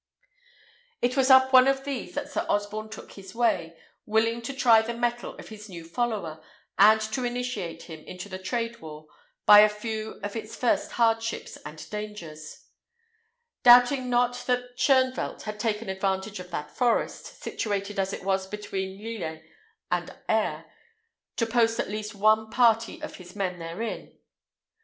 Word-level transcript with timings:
It 1.03 1.15
was 1.15 1.29
up 1.29 1.53
one 1.53 1.67
of 1.67 1.83
these 1.83 2.15
that 2.15 2.31
Sir 2.31 2.43
Osborne 2.49 2.89
took 2.89 3.11
his 3.11 3.35
way, 3.35 3.77
willing 4.07 4.41
to 4.41 4.51
try 4.51 4.81
the 4.81 4.95
mettle 4.95 5.35
of 5.35 5.49
his 5.49 5.69
new 5.69 5.83
follower, 5.85 6.43
and 6.79 6.99
to 7.13 7.23
initiate 7.23 7.83
him 7.83 7.99
into 8.05 8.27
the 8.27 8.39
trade 8.39 8.73
of 8.77 8.81
war, 8.81 9.05
by 9.45 9.59
a 9.59 9.69
few 9.69 10.19
of 10.23 10.35
its 10.35 10.55
first 10.55 10.93
hardships 10.93 11.55
and 11.63 11.87
dangers, 11.91 12.65
doubting 13.61 14.09
not 14.09 14.37
that 14.47 14.75
Shoenvelt 14.75 15.43
had 15.43 15.59
taken 15.59 15.87
advantage 15.87 16.39
of 16.39 16.49
that 16.49 16.75
forest, 16.75 17.39
situated 17.39 17.99
as 17.99 18.11
it 18.11 18.23
was 18.23 18.47
between 18.47 18.97
Lillers 18.99 19.43
and 19.91 20.17
Aire, 20.27 20.65
to 21.35 21.45
post 21.45 21.79
at 21.79 21.91
least 21.91 22.15
one 22.15 22.49
party 22.49 22.99
of 23.03 23.17
his 23.17 23.35
men 23.35 23.59
therein. 23.59 24.17